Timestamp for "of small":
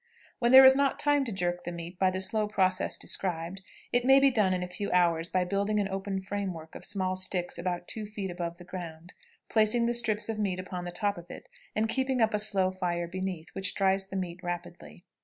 6.73-7.15